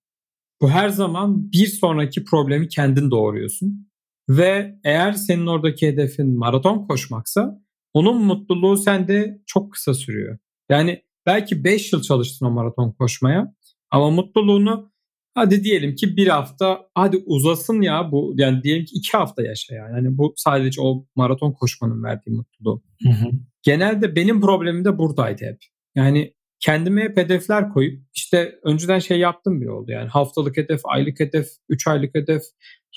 [0.62, 3.90] bu her zaman bir sonraki problemi kendin doğuruyorsun.
[4.30, 7.62] Ve eğer senin oradaki hedefin maraton koşmaksa
[7.94, 10.38] onun mutluluğu sende çok kısa sürüyor.
[10.70, 13.56] Yani belki 5 yıl çalıştın o maraton koşmaya
[13.92, 14.94] ama mutluluğunu
[15.36, 19.76] hadi diyelim ki bir hafta hadi uzasın ya bu yani diyelim ki iki hafta yaşa
[19.76, 19.92] yani.
[19.96, 22.84] yani bu sadece o maraton koşmanın verdiği mutluluğu.
[23.04, 23.32] Hı hı.
[23.64, 25.58] Genelde benim problemim de buradaydı hep.
[25.96, 31.20] Yani kendime hep hedefler koyup işte önceden şey yaptım bile oldu yani haftalık hedef, aylık
[31.20, 32.44] hedef, 3 aylık hedef,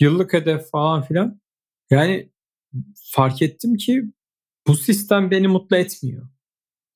[0.01, 1.41] yıllık hedef falan filan.
[1.91, 2.33] Yani
[3.13, 4.03] fark ettim ki
[4.67, 6.29] bu sistem beni mutlu etmiyor.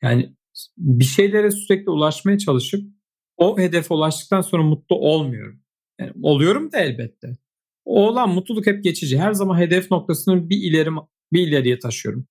[0.02, 0.36] Yani
[0.78, 2.84] bir şeylere sürekli ulaşmaya çalışıp
[3.36, 5.60] o hedefe ulaştıktan sonra mutlu olmuyorum.
[6.00, 7.36] Yani oluyorum da elbette.
[7.84, 9.18] O olan mutluluk hep geçici.
[9.18, 10.90] Her zaman hedef noktasını bir ileri
[11.32, 12.26] bir ileriye taşıyorum.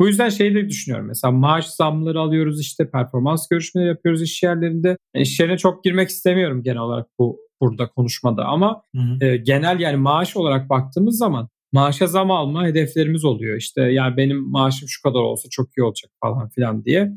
[0.00, 4.96] Bu yüzden şey de düşünüyorum mesela maaş zamları alıyoruz işte performans görüşmeleri yapıyoruz iş yerlerinde.
[5.14, 9.24] E, iş yerine çok girmek istemiyorum genel olarak bu burada konuşmada ama hı hı.
[9.24, 13.56] E, genel yani maaş olarak baktığımız zaman maaşa zam alma hedeflerimiz oluyor.
[13.56, 17.12] İşte yani benim maaşım şu kadar olsa çok iyi olacak falan filan diye.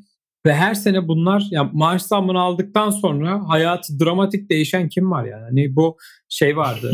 [0.46, 5.44] Ve her sene bunlar yani maaş zammını aldıktan sonra hayatı dramatik değişen kim var yani?
[5.44, 5.98] Hani bu
[6.30, 6.94] şey vardı.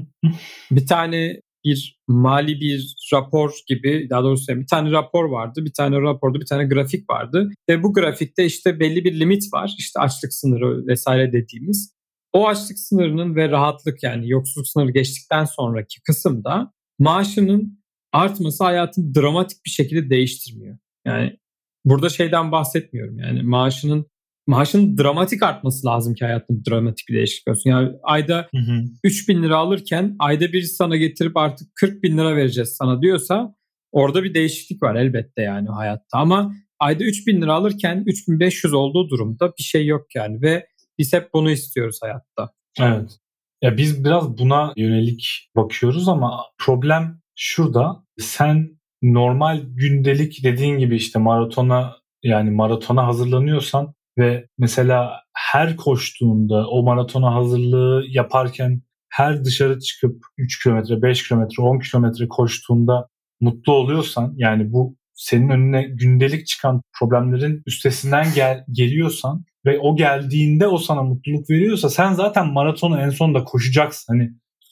[0.70, 5.64] bir tane bir mali bir rapor gibi daha doğrusu bir tane rapor vardı.
[5.64, 7.50] Bir tane raporda bir tane grafik vardı.
[7.68, 9.74] Ve bu grafikte işte belli bir limit var.
[9.78, 11.94] İşte açlık sınırı vesaire dediğimiz.
[12.32, 19.64] O açlık sınırının ve rahatlık yani yoksulluk sınırı geçtikten sonraki kısımda maaşının artması hayatını dramatik
[19.64, 20.78] bir şekilde değiştirmiyor.
[21.06, 21.36] Yani
[21.84, 24.06] burada şeyden bahsetmiyorum yani maaşının
[24.46, 27.70] maaşın dramatik artması lazım ki hayatında dramatik bir değişiklik olsun.
[27.70, 28.84] Yani ayda hı hı.
[29.04, 33.54] 3 bin lira alırken ayda bir sana getirip artık 40 bin lira vereceğiz sana diyorsa
[33.92, 36.18] orada bir değişiklik var elbette yani hayatta.
[36.18, 40.66] Ama ayda 3 bin lira alırken 3500 olduğu durumda bir şey yok yani ve
[40.98, 42.50] biz hep bunu istiyoruz hayatta.
[42.80, 43.18] Evet.
[43.64, 48.04] Ya biz biraz buna yönelik bakıyoruz ama problem şurada.
[48.18, 56.82] Sen normal gündelik dediğin gibi işte maratona yani maratona hazırlanıyorsan ve mesela her koştuğunda o
[56.82, 63.08] maratona hazırlığı yaparken her dışarı çıkıp 3 kilometre, 5 kilometre, 10 kilometre koştuğunda
[63.40, 70.66] mutlu oluyorsan yani bu senin önüne gündelik çıkan problemlerin üstesinden gel geliyorsan ve o geldiğinde
[70.66, 74.12] o sana mutluluk veriyorsa sen zaten maratonu en sonunda koşacaksın.
[74.12, 74.30] Hani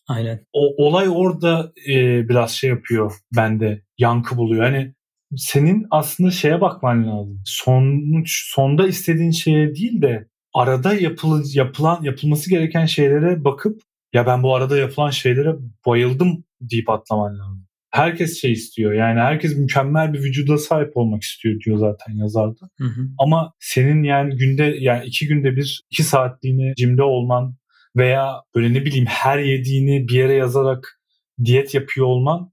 [0.09, 0.47] Aynen.
[0.53, 4.65] O olay orada e, biraz şey yapıyor bende yankı buluyor.
[4.65, 4.95] Hani
[5.37, 7.43] senin aslında şeye bakman lazım.
[7.45, 14.43] Sonuç sonda istediğin şeye değil de arada yapılı, yapılan yapılması gereken şeylere bakıp ya ben
[14.43, 15.55] bu arada yapılan şeylere
[15.87, 17.62] bayıldım deyip atlaman lazım.
[17.93, 18.93] Herkes şey istiyor.
[18.93, 22.69] Yani herkes mükemmel bir vücuda sahip olmak istiyor diyor zaten yazarda.
[22.79, 23.09] Hı hı.
[23.19, 27.57] Ama senin yani günde yani iki günde bir iki saatliğine cimde olman
[27.97, 31.01] veya böyle ne bileyim her yediğini bir yere yazarak
[31.45, 32.53] diyet yapıyor olman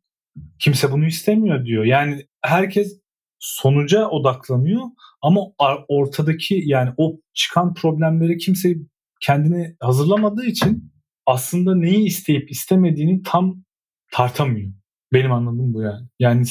[0.59, 1.85] kimse bunu istemiyor diyor.
[1.85, 2.99] Yani herkes
[3.39, 4.81] sonuca odaklanıyor
[5.21, 5.41] ama
[5.87, 8.75] ortadaki yani o çıkan problemleri kimse
[9.21, 10.91] kendini hazırlamadığı için
[11.25, 13.63] aslında neyi isteyip istemediğini tam
[14.11, 14.78] tartamıyor.
[15.13, 16.07] Benim anladığım bu yani.
[16.19, 16.45] Yani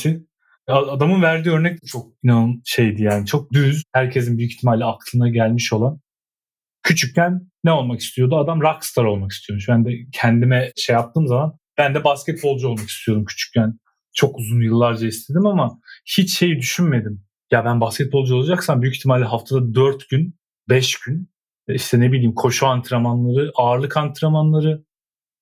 [0.69, 3.27] Adamın verdiği örnek de çok inan şeydi yani.
[3.27, 3.83] Çok düz.
[3.93, 6.01] Herkesin büyük ihtimalle aklına gelmiş olan.
[6.83, 8.37] Küçükken ne olmak istiyordu?
[8.37, 9.69] Adam rockstar olmak istiyormuş.
[9.69, 13.79] Ben de kendime şey yaptığım zaman ben de basketbolcu olmak istiyordum küçükken.
[14.15, 15.81] Çok uzun yıllarca istedim ama
[16.19, 17.25] hiç şeyi düşünmedim.
[17.51, 21.31] Ya ben basketbolcu olacaksam büyük ihtimalle haftada 4 gün, 5 gün
[21.69, 24.85] işte ne bileyim koşu antrenmanları, ağırlık antrenmanları,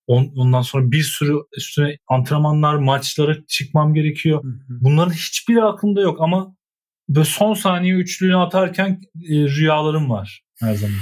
[0.07, 4.41] ondan sonra bir sürü üstüne antrenmanlar, maçlara çıkmam gerekiyor.
[4.69, 6.57] Bunların hiçbiri aklımda yok ama
[7.09, 10.97] böyle son saniye üçlüğünü atarken e, rüyalarım var her zaman.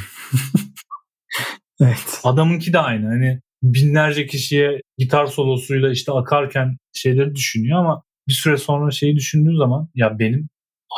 [1.81, 2.21] evet.
[2.25, 3.07] Adamınki de aynı.
[3.07, 9.57] Hani binlerce kişiye gitar solosuyla işte akarken şeyleri düşünüyor ama bir süre sonra şeyi düşündüğü
[9.57, 10.49] zaman ya benim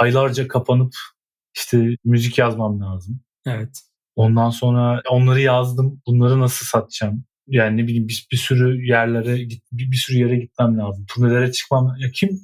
[0.00, 0.94] aylarca kapanıp
[1.56, 3.20] işte müzik yazmam lazım.
[3.46, 3.80] Evet.
[4.16, 6.02] Ondan sonra onları yazdım.
[6.06, 7.24] Bunları nasıl satacağım?
[7.48, 9.37] Yani ne bileyim bir, bir sürü yerlere
[9.72, 11.06] bir, bir sürü yere gitmem lazım.
[11.09, 11.96] Turnelere çıkmam.
[11.98, 12.40] Ya kim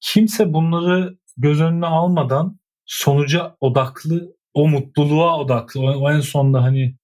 [0.00, 5.80] kimse bunları göz önüne almadan sonuca odaklı, o mutluluğa odaklı.
[5.80, 6.96] O, o en sonunda hani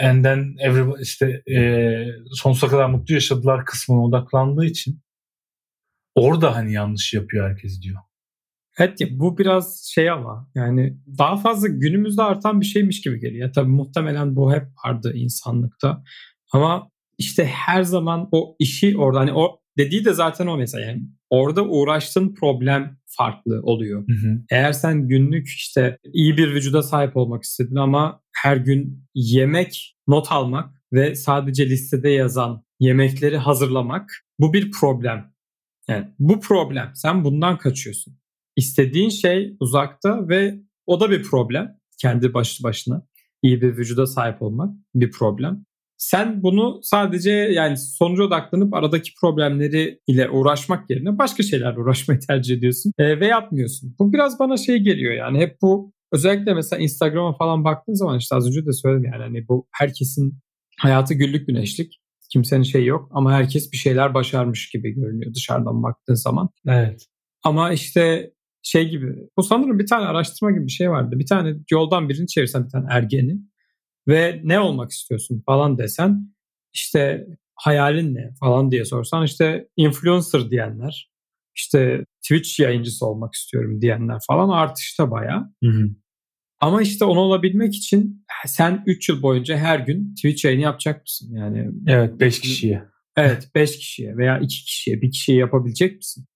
[0.00, 0.56] enden
[1.00, 5.00] işte e, sonsuza kadar mutlu yaşadılar kısmına odaklandığı için
[6.14, 8.00] orada hani yanlış yapıyor herkes diyor.
[8.78, 13.52] Evet bu biraz şey ama yani daha fazla günümüzde artan bir şeymiş gibi geliyor.
[13.52, 16.04] Tabii muhtemelen bu hep vardı insanlıkta.
[16.52, 21.02] Ama işte her zaman o işi orada hani o dediği de zaten o mesela yani
[21.30, 24.04] orada uğraştığın problem farklı oluyor.
[24.08, 24.42] Hı hı.
[24.50, 30.32] Eğer sen günlük işte iyi bir vücuda sahip olmak istedin ama her gün yemek, not
[30.32, 35.34] almak ve sadece listede yazan yemekleri hazırlamak bu bir problem.
[35.88, 36.90] Yani bu problem.
[36.94, 38.18] Sen bundan kaçıyorsun.
[38.56, 41.78] İstediğin şey uzakta ve o da bir problem.
[42.00, 43.06] Kendi başlı başına
[43.42, 45.64] iyi bir vücuda sahip olmak bir problem.
[46.10, 52.56] Sen bunu sadece yani sonuca odaklanıp aradaki problemleri ile uğraşmak yerine başka şeylerle uğraşmayı tercih
[52.56, 53.96] ediyorsun e, ve yapmıyorsun.
[53.98, 58.34] Bu biraz bana şey geliyor yani hep bu özellikle mesela Instagram'a falan baktığın zaman işte
[58.36, 60.38] az önce de söyledim yani hani bu herkesin
[60.80, 62.00] hayatı güllük güneşlik.
[62.32, 66.48] Kimsenin şey yok ama herkes bir şeyler başarmış gibi görünüyor dışarıdan baktığın zaman.
[66.66, 67.06] Evet.
[67.44, 71.18] Ama işte şey gibi bu sanırım bir tane araştırma gibi bir şey vardı.
[71.18, 73.38] Bir tane yoldan birini çevirsen bir tane ergeni
[74.08, 76.34] ve ne olmak istiyorsun falan desen
[76.72, 81.10] işte hayalin ne falan diye sorsan işte influencer diyenler
[81.56, 85.52] işte Twitch yayıncısı olmak istiyorum diyenler falan artışta bayağı.
[85.64, 85.90] Hı hı.
[86.60, 91.36] Ama işte onu olabilmek için sen 3 yıl boyunca her gün Twitch yayını yapacak mısın?
[91.36, 92.82] Yani Evet 5 kişiye.
[93.16, 96.26] Evet 5 kişiye veya 2 kişiye bir kişiye yapabilecek misin?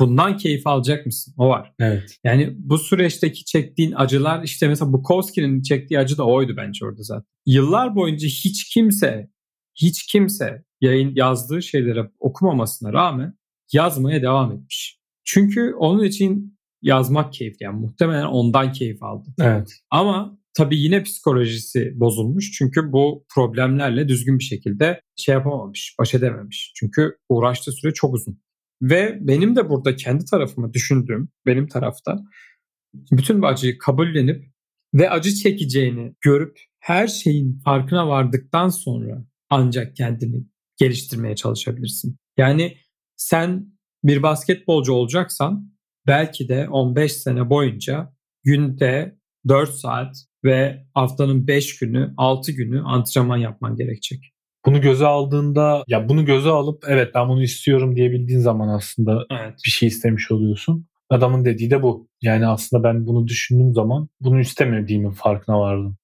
[0.00, 1.34] Bundan keyif alacak mısın?
[1.38, 1.72] O var.
[1.78, 2.18] Evet.
[2.24, 7.24] Yani bu süreçteki çektiğin acılar işte mesela Bukowski'nin çektiği acı da oydu bence orada zaten.
[7.46, 9.28] Yıllar boyunca hiç kimse
[9.74, 13.34] hiç kimse yayın yazdığı şeyleri okumamasına rağmen
[13.72, 14.98] yazmaya devam etmiş.
[15.24, 17.64] Çünkü onun için yazmak keyifli.
[17.64, 19.28] Yani muhtemelen ondan keyif aldı.
[19.40, 19.72] Evet.
[19.90, 22.52] Ama tabii yine psikolojisi bozulmuş.
[22.52, 26.72] Çünkü bu problemlerle düzgün bir şekilde şey yapamamış, baş edememiş.
[26.76, 28.40] Çünkü uğraştığı süre çok uzun.
[28.82, 32.18] Ve benim de burada kendi tarafımı düşündüğüm, benim tarafta
[32.94, 34.44] bütün bu acıyı kabullenip
[34.94, 40.44] ve acı çekeceğini görüp her şeyin farkına vardıktan sonra ancak kendini
[40.76, 42.16] geliştirmeye çalışabilirsin.
[42.36, 42.76] Yani
[43.16, 45.72] sen bir basketbolcu olacaksan
[46.06, 48.12] belki de 15 sene boyunca
[48.44, 54.32] günde 4 saat ve haftanın 5 günü, 6 günü antrenman yapman gerekecek.
[54.68, 59.54] Bunu göze aldığında ya bunu göze alıp evet ben bunu istiyorum diyebildiğin zaman aslında Evet.
[59.66, 60.86] bir şey istemiş oluyorsun.
[61.10, 62.08] Adamın dediği de bu.
[62.22, 65.96] Yani aslında ben bunu düşündüğüm zaman bunu istemediğimin farkına vardım.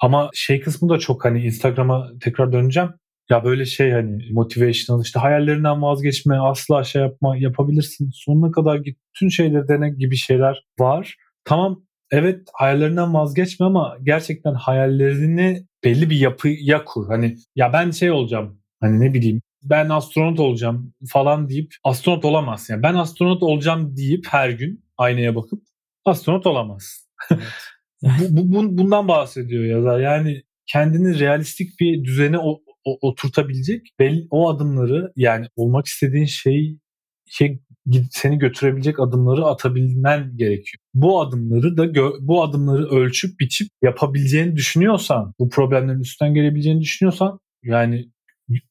[0.00, 2.90] Ama şey kısmı da çok hani Instagram'a tekrar döneceğim.
[3.30, 8.98] Ya böyle şey hani motivational işte hayallerinden vazgeçme asla şey yapma yapabilirsin sonuna kadar git
[9.14, 11.16] bütün şeyleri dene gibi şeyler var.
[11.44, 17.08] Tamam evet hayallerinden vazgeçme ama gerçekten hayallerini belli bir yapıya kur.
[17.08, 22.74] Hani ya ben şey olacağım hani ne bileyim ben astronot olacağım falan deyip astronot olamazsın.
[22.74, 25.62] Yani ben astronot olacağım deyip her gün aynaya bakıp
[26.04, 27.08] astronot olamaz.
[28.02, 30.00] bu, bu, bu, bundan bahsediyor yazar.
[30.00, 36.78] Yani kendini realistik bir düzene o, o, oturtabilecek belli, o adımları yani olmak istediğin şey
[37.26, 37.60] şey
[38.10, 40.80] seni götürebilecek adımları atabilmen gerekiyor.
[40.94, 48.08] Bu adımları da bu adımları ölçüp biçip yapabileceğini düşünüyorsan, bu problemlerin üstünden gelebileceğini düşünüyorsan yani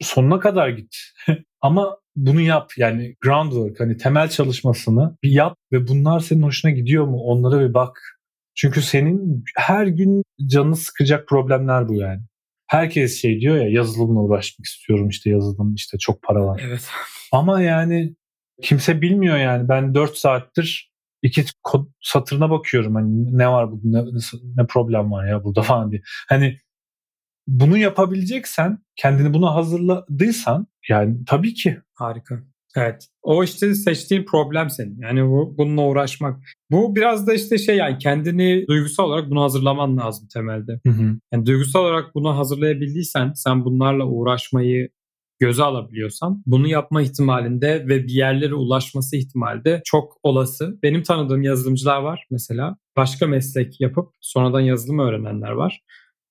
[0.02, 0.96] sonuna kadar git.
[1.62, 7.06] Ama bunu yap yani groundwork hani temel çalışmasını bir yap ve bunlar senin hoşuna gidiyor
[7.06, 8.18] mu onlara bir bak.
[8.56, 12.22] Çünkü senin her gün canını sıkacak problemler bu yani.
[12.68, 16.62] Herkes şey diyor ya yazılımla uğraşmak istiyorum işte yazılım işte çok para var.
[16.68, 16.90] Evet.
[17.32, 18.16] Ama yani
[18.62, 19.70] kimse bilmiyor yani.
[19.70, 22.96] Ben 4 saattir iki kod satırına bakıyorum.
[22.96, 24.04] Hani ne var bu ne,
[24.56, 26.02] ne problem var ya burada falan diye.
[26.30, 26.58] Hani
[27.48, 31.78] bunu yapabileceksen, kendini buna hazırladıysan yani tabii ki.
[31.94, 32.44] Harika.
[32.76, 33.08] Evet.
[33.22, 34.98] O işte seçtiğin problem senin.
[35.00, 36.40] Yani bu, bununla uğraşmak.
[36.72, 40.80] Bu biraz da işte şey yani kendini duygusal olarak buna hazırlaman lazım temelde.
[40.86, 41.18] Hı hı.
[41.34, 44.90] Yani duygusal olarak bunu hazırlayabildiysen sen bunlarla uğraşmayı
[45.42, 50.80] göze alabiliyorsan bunu yapma ihtimalinde ve bir yerlere ulaşması ihtimalde çok olası.
[50.84, 52.78] Benim tanıdığım yazılımcılar var mesela.
[52.98, 55.84] Başka meslek yapıp sonradan yazılım öğrenenler var.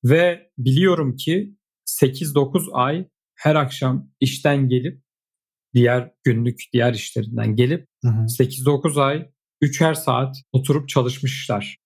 [0.05, 1.55] Ve biliyorum ki
[1.87, 5.03] 8-9 ay her akşam işten gelip
[5.75, 9.31] diğer günlük diğer işlerinden gelip 8-9 ay
[9.63, 11.79] 3'er saat oturup çalışmışlar.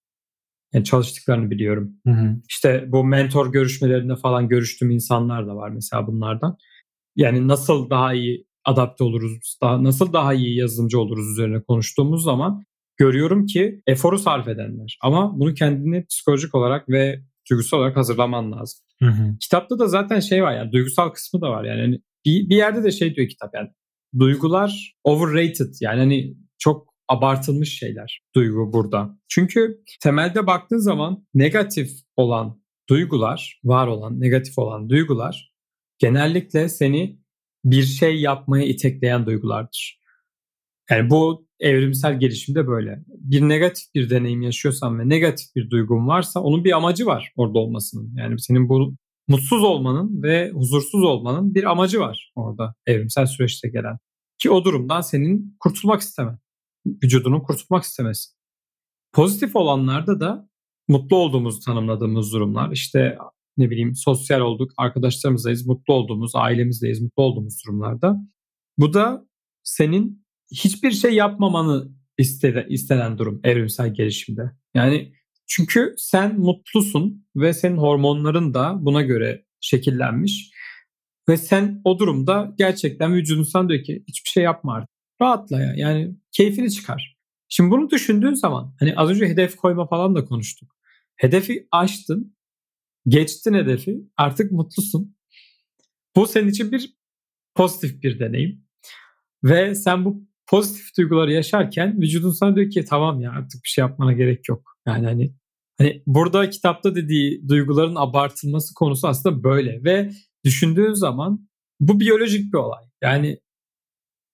[0.74, 1.92] Yani çalıştıklarını biliyorum.
[2.06, 2.36] Hı hı.
[2.48, 6.58] İşte bu mentor görüşmelerinde falan görüştüğüm insanlar da var mesela bunlardan.
[7.16, 12.64] Yani nasıl daha iyi adapte oluruz, daha, nasıl daha iyi yazılımcı oluruz üzerine konuştuğumuz zaman
[12.96, 14.98] görüyorum ki eforu sarf edenler.
[15.02, 18.80] Ama bunu kendini psikolojik olarak ve duygusal olarak hazırlaman lazım.
[19.02, 19.38] Hı hı.
[19.40, 21.80] Kitapta da zaten şey var yani duygusal kısmı da var yani.
[21.80, 23.68] yani bir, bir yerde de şey diyor kitap yani
[24.18, 29.18] duygular overrated yani hani çok abartılmış şeyler duygu burada.
[29.28, 35.53] Çünkü temelde baktığın zaman negatif olan duygular, var olan negatif olan duygular
[35.98, 37.18] genellikle seni
[37.64, 40.00] bir şey yapmaya itekleyen duygulardır.
[40.90, 43.04] Yani bu evrimsel gelişimde böyle.
[43.06, 47.58] Bir negatif bir deneyim yaşıyorsan ve negatif bir duygun varsa onun bir amacı var orada
[47.58, 48.14] olmasının.
[48.16, 48.96] Yani senin bu
[49.28, 53.98] mutsuz olmanın ve huzursuz olmanın bir amacı var orada evrimsel süreçte gelen.
[54.38, 56.38] Ki o durumdan senin kurtulmak istemen.
[56.86, 58.30] Vücudunun kurtulmak istemesi.
[59.12, 60.48] Pozitif olanlarda da
[60.88, 62.72] mutlu olduğumuzu tanımladığımız durumlar.
[62.72, 63.18] İşte
[63.56, 68.16] ne bileyim sosyal olduk, arkadaşlarımızdayız, mutlu olduğumuz, ailemizdeyiz, mutlu olduğumuz durumlarda.
[68.78, 69.26] Bu da
[69.62, 71.88] senin hiçbir şey yapmamanı
[72.18, 74.42] istenen, istenen durum evrimsel gelişimde.
[74.74, 75.12] Yani
[75.46, 80.50] çünkü sen mutlusun ve senin hormonların da buna göre şekillenmiş.
[81.28, 84.90] Ve sen o durumda gerçekten vücudun sana diyor ki hiçbir şey yapma artık.
[85.22, 85.74] Rahatla ya.
[85.76, 87.16] Yani keyfini çıkar.
[87.48, 90.76] Şimdi bunu düşündüğün zaman hani az önce hedef koyma falan da konuştuk.
[91.16, 92.36] Hedefi aştın.
[93.08, 94.00] Geçtin hedefi.
[94.16, 95.16] Artık mutlusun.
[96.16, 96.94] Bu senin için bir
[97.54, 98.64] pozitif bir deneyim.
[99.44, 103.82] Ve sen bu pozitif duyguları yaşarken vücudun sana diyor ki tamam ya artık bir şey
[103.82, 104.70] yapmana gerek yok.
[104.86, 105.34] Yani hani
[105.78, 110.10] hani burada kitapta dediği duyguların abartılması konusu aslında böyle ve
[110.44, 111.48] düşündüğün zaman
[111.80, 112.84] bu biyolojik bir olay.
[113.02, 113.38] Yani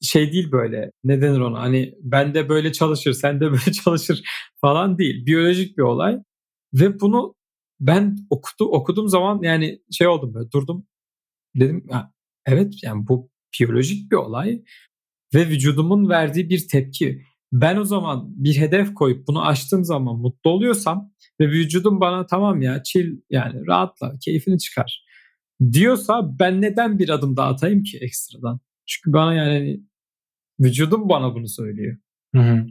[0.03, 4.23] şey değil böyle ne denir ona hani ben de böyle çalışır sen de böyle çalışır
[4.61, 5.27] falan değil.
[5.27, 6.19] Biyolojik bir olay
[6.75, 7.35] ve bunu
[7.81, 10.87] ben okudu, okuduğum zaman yani şey oldum böyle durdum
[11.57, 12.13] dedim ya,
[12.47, 14.63] evet yani bu biyolojik bir olay
[15.35, 17.23] ve vücudumun verdiği bir tepki.
[17.53, 22.63] Ben o zaman bir hedef koyup bunu aştığım zaman mutlu oluyorsam ve vücudum bana tamam
[22.63, 25.05] ya chill yani rahatla keyfini çıkar
[25.73, 28.61] diyorsa ben neden bir adım daha atayım ki ekstradan?
[28.87, 29.81] Çünkü bana yani
[30.61, 31.97] vücudum bana bunu söylüyor.
[32.35, 32.67] Hı hı.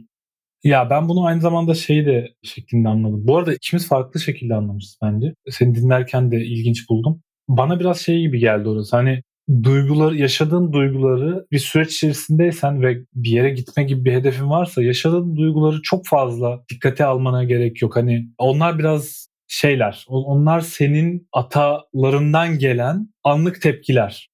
[0.64, 3.26] Ya ben bunu aynı zamanda şey de şeklinde anladım.
[3.26, 5.34] Bu arada ikimiz farklı şekilde anlamışız bence.
[5.50, 7.22] Seni dinlerken de ilginç buldum.
[7.48, 8.96] Bana biraz şey gibi geldi orası.
[8.96, 9.22] Hani
[9.62, 15.36] duyguları, yaşadığın duyguları bir süreç içerisindeysen ve bir yere gitme gibi bir hedefin varsa yaşadığın
[15.36, 17.96] duyguları çok fazla dikkate almana gerek yok.
[17.96, 20.04] Hani onlar biraz şeyler.
[20.08, 24.30] Onlar senin atalarından gelen anlık tepkiler.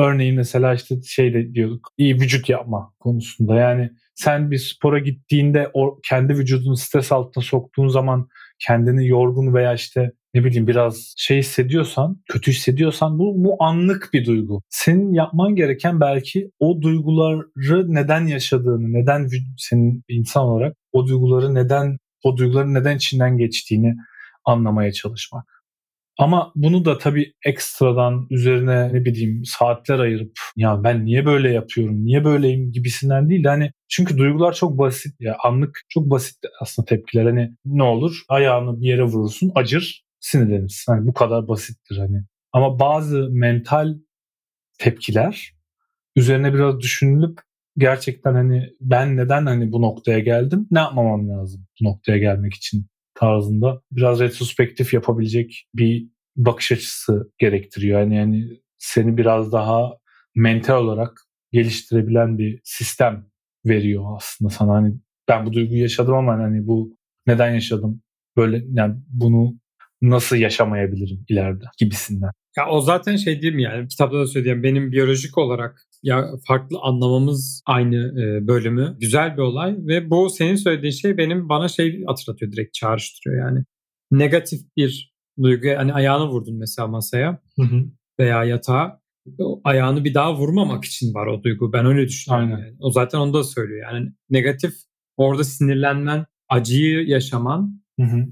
[0.00, 3.54] Örneğin mesela işte şey de diyorduk iyi vücut yapma konusunda.
[3.54, 9.74] Yani sen bir spora gittiğinde o kendi vücudunu stres altına soktuğun zaman kendini yorgun veya
[9.74, 14.62] işte ne bileyim biraz şey hissediyorsan, kötü hissediyorsan bu, bu anlık bir duygu.
[14.68, 21.98] Senin yapman gereken belki o duyguları neden yaşadığını, neden senin insan olarak o duyguları neden
[22.24, 23.96] o duyguların neden içinden geçtiğini
[24.44, 25.59] anlamaya çalışmak.
[26.20, 32.04] Ama bunu da tabii ekstradan üzerine ne bileyim saatler ayırıp ya ben niye böyle yapıyorum,
[32.04, 36.86] niye böyleyim gibisinden değil de hani çünkü duygular çok basit ya anlık çok basit aslında
[36.86, 40.92] tepkiler hani ne olur ayağını bir yere vurursun acır sinirlenirsin.
[40.92, 42.24] Hani bu kadar basittir hani.
[42.52, 43.94] Ama bazı mental
[44.78, 45.54] tepkiler
[46.16, 47.38] üzerine biraz düşünülüp
[47.78, 50.68] gerçekten hani ben neden hani bu noktaya geldim?
[50.70, 52.86] Ne yapmamam lazım bu noktaya gelmek için
[53.20, 58.00] tarzında biraz retrospektif yapabilecek bir bakış açısı gerektiriyor.
[58.00, 59.92] Yani yani seni biraz daha
[60.34, 61.20] mental olarak
[61.52, 63.26] geliştirebilen bir sistem
[63.66, 64.72] veriyor aslında sana.
[64.72, 64.94] Hani
[65.28, 66.96] ben bu duyguyu yaşadım ama hani bu
[67.26, 68.02] neden yaşadım?
[68.36, 69.58] Böyle yani bunu
[70.02, 72.30] nasıl yaşamayabilirim ileride gibisinden.
[72.56, 76.78] Ya o zaten şey değil mi yani kitapta da söylediğim benim biyolojik olarak ya farklı
[76.82, 78.96] anlamamız aynı e, bölümü.
[79.00, 83.64] Güzel bir olay ve bu senin söylediğin şey benim bana şey hatırlatıyor direkt çağrıştırıyor yani.
[84.10, 87.84] Negatif bir duygu hani ayağını vurdun mesela masaya Hı hı.
[88.20, 89.00] veya yatağa
[89.64, 91.72] ayağını bir daha vurmamak için var o duygu.
[91.72, 92.52] Ben öyle düşünüyorum.
[92.52, 92.64] Aynen.
[92.66, 92.76] Yani.
[92.80, 93.92] O zaten onu da söylüyor.
[93.92, 94.74] Yani negatif
[95.16, 98.26] orada sinirlenmen, acıyı yaşaman Hı hı.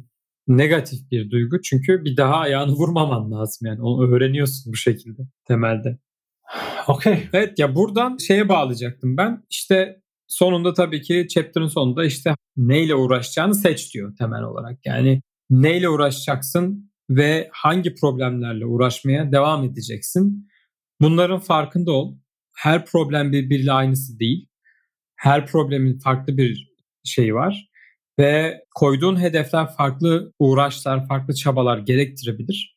[0.49, 1.62] negatif bir duygu.
[1.62, 3.83] Çünkü bir daha ayağını vurmaman lazım yani.
[3.83, 5.99] Onu öğreniyorsun bu şekilde temelde.
[6.89, 7.29] Okey.
[7.33, 9.45] Evet ya buradan şeye bağlayacaktım ben.
[9.51, 14.79] İşte sonunda tabii ki chapter'ın sonunda işte neyle uğraşacağını seç diyor temel olarak.
[14.87, 20.49] Yani neyle uğraşacaksın ve hangi problemlerle uğraşmaya devam edeceksin.
[21.01, 22.19] Bunların farkında ol.
[22.57, 24.49] Her problem birbiriyle aynısı değil.
[25.17, 26.69] Her problemin farklı bir
[27.05, 27.69] şeyi var
[28.19, 32.77] ve koyduğun hedefler farklı uğraşlar, farklı çabalar gerektirebilir.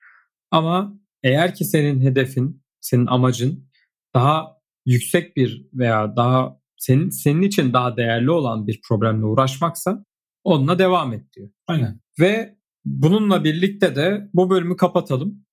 [0.52, 0.94] Ama
[1.24, 3.70] eğer ki senin hedefin, senin amacın
[4.14, 10.06] daha yüksek bir veya daha senin senin için daha değerli olan bir problemle uğraşmaksa
[10.44, 11.50] onunla devam et diyor.
[11.68, 12.00] Aynen.
[12.20, 15.46] Ve bununla birlikte de bu bölümü kapatalım.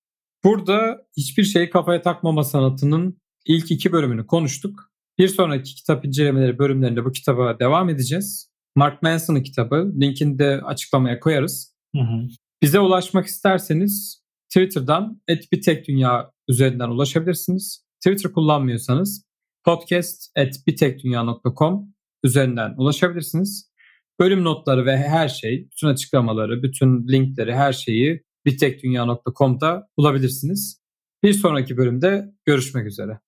[0.45, 4.93] Burada hiçbir şeyi kafaya takmama sanatının ilk iki bölümünü konuştuk.
[5.19, 8.51] Bir sonraki kitap incelemeleri bölümlerinde bu kitaba devam edeceğiz.
[8.77, 9.93] Mark Manson'ın kitabı.
[10.01, 11.75] Linkini de açıklamaya koyarız.
[11.97, 12.29] Hı hı.
[12.63, 15.23] Bize ulaşmak isterseniz Twitter'dan
[15.53, 17.87] @bitekdünya üzerinden ulaşabilirsiniz.
[18.05, 19.29] Twitter kullanmıyorsanız
[19.65, 21.95] podcast@bitekdunya.com
[22.25, 23.73] üzerinden ulaşabilirsiniz.
[24.21, 30.83] Bölüm notları ve her şey, bütün açıklamaları, bütün linkleri, her şeyi bitekdunya.com'da bulabilirsiniz.
[31.23, 33.21] Bir sonraki bölümde görüşmek üzere.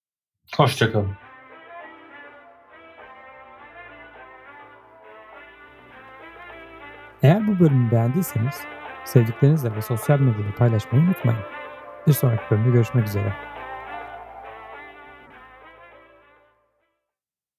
[0.57, 1.13] Hoşçakalın.
[7.23, 8.55] Eğer bu bölümü beğendiyseniz
[9.05, 11.41] sevdiklerinizle ve sosyal medyada paylaşmayı unutmayın.
[12.07, 13.35] Bir sonraki bölümde görüşmek üzere.